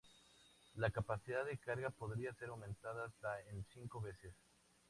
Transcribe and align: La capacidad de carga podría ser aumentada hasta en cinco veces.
La 0.77 0.89
capacidad 0.89 1.45
de 1.45 1.59
carga 1.59 1.91
podría 1.91 2.33
ser 2.33 2.49
aumentada 2.49 3.05
hasta 3.05 3.39
en 3.51 3.63
cinco 3.71 4.01
veces. 4.01 4.33